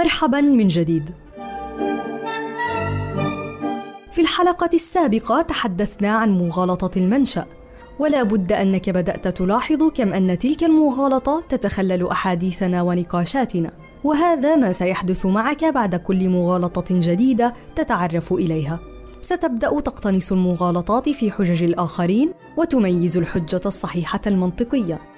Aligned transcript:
مرحبا 0.00 0.40
من 0.40 0.68
جديد. 0.68 1.10
في 4.12 4.20
الحلقة 4.20 4.70
السابقة 4.74 5.42
تحدثنا 5.42 6.10
عن 6.10 6.38
مغالطة 6.38 6.98
المنشأ 6.98 7.46
ولا 7.98 8.22
بد 8.22 8.52
أنك 8.52 8.90
بدأت 8.90 9.28
تلاحظ 9.28 9.82
كم 9.94 10.12
أن 10.12 10.38
تلك 10.38 10.64
المغالطة 10.64 11.42
تتخلل 11.48 12.06
أحاديثنا 12.06 12.82
ونقاشاتنا 12.82 13.70
وهذا 14.04 14.56
ما 14.56 14.72
سيحدث 14.72 15.26
معك 15.26 15.64
بعد 15.64 15.94
كل 15.94 16.28
مغالطة 16.28 16.84
جديدة 16.90 17.54
تتعرف 17.76 18.32
إليها. 18.32 18.80
ستبدأ 19.20 19.80
تقتنص 19.80 20.32
المغالطات 20.32 21.08
في 21.08 21.30
حجج 21.30 21.62
الآخرين 21.62 22.32
وتميز 22.56 23.16
الحجة 23.16 23.60
الصحيحة 23.66 24.20
المنطقية. 24.26 25.09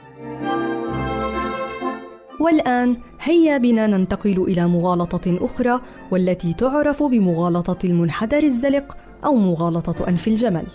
والآن 2.42 2.96
هيا 3.20 3.58
بنا 3.58 3.86
ننتقل 3.86 4.42
إلى 4.42 4.68
مغالطة 4.68 5.38
أخرى 5.40 5.80
والتي 6.10 6.52
تعرف 6.52 7.02
بمغالطة 7.02 7.86
المنحدر 7.86 8.42
الزلق 8.42 8.96
أو 9.24 9.34
مغالطة 9.34 10.08
أنف 10.08 10.28
الجمل. 10.28 10.66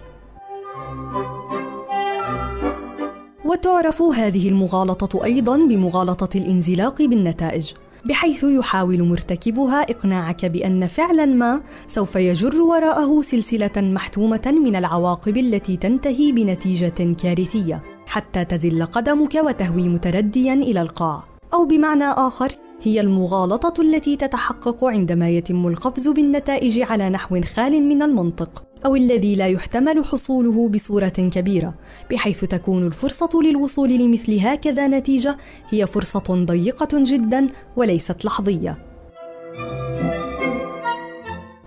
وتعرف 3.46 4.02
هذه 4.02 4.50
المغالطة 4.50 5.26
أيضا 5.26 5.58
بمغالطة 5.58 6.38
الانزلاق 6.38 7.02
بالنتائج، 7.02 7.74
بحيث 8.06 8.44
يحاول 8.44 9.04
مرتكبها 9.04 9.82
إقناعك 9.82 10.46
بأن 10.46 10.88
فعلا 10.88 11.26
ما 11.26 11.62
سوف 11.88 12.16
يجر 12.16 12.62
وراءه 12.62 13.22
سلسلة 13.22 13.72
محتومة 13.78 14.56
من 14.66 14.76
العواقب 14.76 15.38
التي 15.38 15.78
تنتهي 15.78 16.32
بنتيجة 16.32 17.16
كارثية، 17.24 17.84
حتى 18.06 18.46
تزل 18.46 18.86
قدمك 18.86 19.36
وتهوي 19.36 19.90
مترديا 19.90 20.54
إلى 20.54 20.82
القاع. 20.82 21.37
أو 21.54 21.66
بمعنى 21.66 22.04
آخر 22.04 22.54
هي 22.82 23.02
المغالطة 23.02 23.82
التي 23.82 24.16
تتحقق 24.16 24.86
عندما 24.86 25.30
يتم 25.30 25.68
القفز 25.68 26.08
بالنتائج 26.08 26.80
على 26.80 27.10
نحو 27.10 27.42
خال 27.42 27.84
من 27.84 28.02
المنطق 28.02 28.64
أو 28.86 28.96
الذي 28.96 29.36
لا 29.36 29.48
يحتمل 29.48 30.06
حصوله 30.06 30.70
بصورة 30.70 31.08
كبيرة 31.08 31.74
بحيث 32.12 32.46
تكون 32.46 32.88
الفرصة 32.88 33.30
للوصول 33.44 33.90
لمثل 33.90 34.40
هكذا 34.40 34.88
نتيجة 34.88 35.38
هي 35.70 35.88
فرصة 35.88 36.46
ضيقة 36.46 36.88
جدا 36.94 37.50
وليست 37.76 38.26
لحظية. 38.26 38.78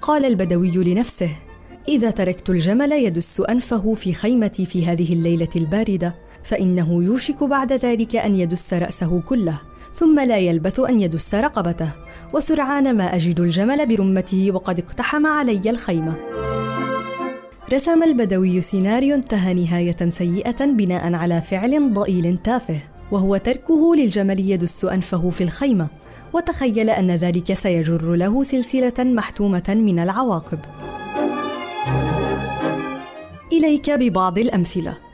قال 0.03 0.25
البدوي 0.25 0.71
لنفسه 0.71 1.31
إذا 1.89 2.11
تركت 2.11 2.51
الجمل 2.51 2.93
يدس 2.93 3.41
أنفه 3.41 3.95
في 3.95 4.15
خيمتي 4.15 4.67
في 4.67 4.87
هذه 4.87 5.13
الليلة 5.13 5.49
الباردة 5.57 6.15
فإنه 6.43 7.05
يوشك 7.05 7.45
بعد 7.45 7.73
ذلك 7.73 8.17
أن 8.17 8.35
يدس 8.35 8.75
رأسه 8.75 9.21
كله. 9.21 9.70
ثم 9.95 10.21
لا 10.21 10.39
يلبث 10.39 10.81
أن 10.81 11.01
يدس 11.01 11.35
رقبته. 11.35 11.93
وسرعان 12.35 12.97
ما 12.97 13.15
أجد 13.15 13.41
الجمل 13.41 13.87
برمته 13.87 14.51
وقد 14.55 14.79
اقتحم 14.79 15.27
علي 15.27 15.71
الخيمة. 15.71 16.15
رسم 17.73 18.03
البدوي 18.03 18.61
سيناريو 18.61 19.15
انتهى 19.15 19.55
نهاية 19.55 20.09
سيئة 20.09 20.65
بناء 20.65 21.15
على 21.15 21.43
فعل 21.43 21.93
ضئيل 21.95 22.39
تافه. 22.39 22.81
وهو 23.11 23.37
تركه 23.37 23.95
للجمل 23.97 24.51
يدس 24.51 24.85
أنفه 24.85 25.31
في 25.31 25.45
الخيمة. 25.45 25.87
وتخيل 26.33 26.91
أن 26.91 27.11
ذلك 27.11 27.53
سيجر 27.53 28.15
له 28.15 28.43
سلسلة 28.43 29.05
محتومة 29.05 29.63
من 29.69 29.99
العواقب. 29.99 30.59
إليك 33.53 33.91
ببعض 33.91 34.39
الأمثلة. 34.39 35.10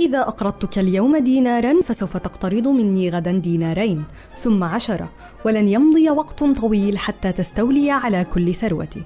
إذا 0.00 0.20
أقرضتك 0.20 0.78
اليوم 0.78 1.16
دينارا 1.16 1.82
فسوف 1.84 2.16
تقترض 2.16 2.68
مني 2.68 3.10
غدا 3.10 3.32
دينارين 3.32 4.04
ثم 4.36 4.64
عشرة 4.64 5.10
ولن 5.44 5.68
يمضي 5.68 6.10
وقت 6.10 6.44
طويل 6.44 6.98
حتى 6.98 7.32
تستولي 7.32 7.90
على 7.90 8.24
كل 8.24 8.54
ثروتي. 8.54 9.02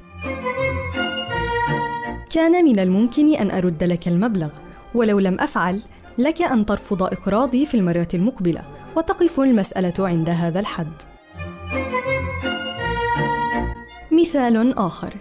كان 2.31 2.65
من 2.65 2.79
الممكن 2.79 3.35
أن 3.35 3.51
أرد 3.51 3.85
لك 3.85 4.09
المبلغ 4.09 4.53
ولو 4.95 5.19
لم 5.19 5.41
أفعل 5.41 5.81
لك 6.19 6.43
أن 6.43 6.67
ترفض 6.67 7.03
إقراضي 7.03 7.67
في 7.67 7.77
المرة 7.77 8.09
المقبلة 8.15 8.63
وتقف 8.97 9.41
المسألة 9.41 9.95
عند 9.99 10.31
هذا 10.31 10.61
الحد. 10.61 10.93
مثال 14.13 14.79
آخر. 14.79 15.15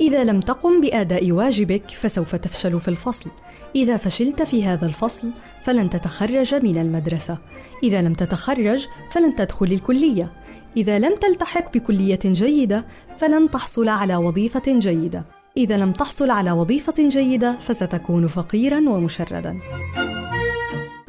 إذا 0.00 0.24
لم 0.24 0.40
تقم 0.40 0.80
بأداء 0.80 1.32
واجبك 1.32 1.90
فسوف 1.90 2.36
تفشل 2.36 2.80
في 2.80 2.88
الفصل، 2.88 3.30
إذا 3.76 3.96
فشلت 3.96 4.42
في 4.42 4.64
هذا 4.64 4.86
الفصل 4.86 5.30
فلن 5.62 5.90
تتخرج 5.90 6.54
من 6.54 6.78
المدرسة، 6.78 7.38
إذا 7.82 8.02
لم 8.02 8.12
تتخرج 8.12 8.86
فلن 9.10 9.36
تدخل 9.36 9.66
الكلية، 9.66 10.30
إذا 10.76 10.98
لم 10.98 11.14
تلتحق 11.14 11.72
بكلية 11.72 12.20
جيدة 12.24 12.84
فلن 13.18 13.50
تحصل 13.50 13.88
على 13.88 14.16
وظيفة 14.16 14.62
جيدة، 14.66 15.24
إذا 15.56 15.76
لم 15.76 15.92
تحصل 15.92 16.30
على 16.30 16.50
وظيفة 16.50 17.08
جيدة 17.08 17.58
فستكون 17.60 18.26
فقيرا 18.26 18.78
ومشردا. 18.78 19.60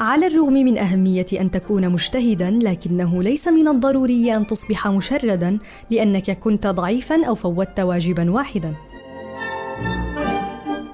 على 0.02 0.28
الرغم 0.28 0.54
من 0.54 0.78
أهمية 0.78 1.26
أن 1.40 1.52
تكون 1.52 1.90
مجتهدا 1.90 2.60
لكنه 2.64 3.24
ليس 3.24 3.48
من 3.48 3.68
الضروري 3.68 4.36
أن 4.36 4.48
تصبح 4.48 4.88
مشردا 4.88 5.60
لأنك 5.90 6.40
كنت 6.40 6.68
ضعيفا 6.68 7.26
أو 7.26 7.36
فوتت 7.36 7.80
واجبا 7.80 8.32
واحدا. 8.32 8.74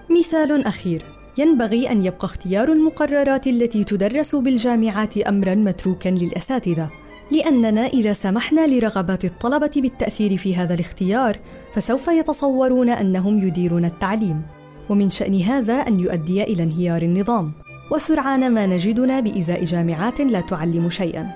مثال 0.10 0.66
أخير. 0.66 1.04
ينبغي 1.38 1.92
أن 1.92 2.06
يبقى 2.06 2.26
اختيار 2.26 2.72
المقررات 2.72 3.48
التي 3.48 3.84
تدرس 3.84 4.36
بالجامعات 4.36 5.18
أمرا 5.18 5.56
متروكا 5.56 6.10
للأساتذة. 6.10 6.90
لأننا 7.32 7.88
إذا 7.88 8.14
سمحنا 8.14 8.68
لرغبات 8.68 9.26
الطلبة 9.26 9.72
بالتأثير 9.76 10.38
في 10.38 10.56
هذا 10.56 10.74
الاختيار 10.74 11.40
فسوف 11.74 12.08
يتصورون 12.08 12.90
أنهم 12.90 13.48
يديرون 13.48 13.86
التعليم. 13.86 14.42
ومن 14.90 15.10
شأن 15.10 15.42
هذا 15.42 15.74
أن 15.74 16.00
يؤدي 16.00 16.44
إلى 16.44 16.64
انهيار 16.64 17.02
النظام. 17.02 17.67
وسرعان 17.92 18.54
ما 18.54 18.66
نجدنا 18.66 19.20
بإزاء 19.20 19.64
جامعات 19.64 20.22
لا 20.22 20.42
تعلم 20.42 20.90
شيئا. 20.90 21.28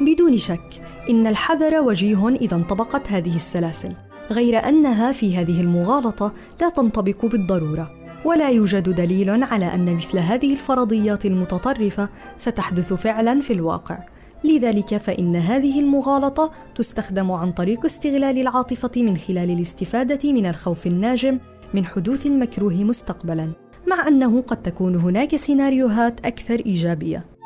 بدون 0.00 0.38
شك 0.38 0.82
إن 1.10 1.26
الحذر 1.26 1.80
وجيه 1.80 2.28
إذا 2.28 2.56
انطبقت 2.56 3.12
هذه 3.12 3.34
السلاسل 3.34 3.92
غير 4.30 4.68
أنها 4.68 5.12
في 5.12 5.36
هذه 5.36 5.60
المغالطة 5.60 6.32
لا 6.60 6.68
تنطبق 6.68 7.26
بالضرورة. 7.26 7.90
ولا 8.24 8.48
يوجد 8.48 8.88
دليل 8.88 9.44
على 9.44 9.74
أن 9.74 9.96
مثل 9.96 10.18
هذه 10.18 10.52
الفرضيات 10.52 11.26
المتطرفة 11.26 12.08
ستحدث 12.38 12.92
فعلا 12.92 13.40
في 13.40 13.52
الواقع. 13.52 13.98
لذلك 14.44 14.96
فإن 14.96 15.36
هذه 15.36 15.80
المغالطة 15.80 16.52
تستخدم 16.76 17.32
عن 17.32 17.52
طريق 17.52 17.84
استغلال 17.84 18.38
العاطفة 18.38 18.90
من 18.96 19.16
خلال 19.16 19.50
الاستفادة 19.50 20.32
من 20.32 20.46
الخوف 20.46 20.86
الناجم 20.86 21.38
من 21.74 21.86
حدوث 21.86 22.26
المكروه 22.26 22.84
مستقبلا 22.84 23.52
مع 23.86 24.08
أنه 24.08 24.42
قد 24.42 24.62
تكون 24.62 24.96
هناك 24.96 25.36
سيناريوهات 25.36 26.26
أكثر 26.26 26.62
إيجابية. 26.66 27.37